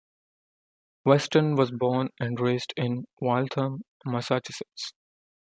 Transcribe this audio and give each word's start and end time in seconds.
Weston 1.05 1.55
was 1.55 1.69
born 1.69 2.09
and 2.19 2.39
raised 2.39 2.73
in 2.75 3.05
Waltham, 3.19 3.83
Massachusetts. 4.03 4.93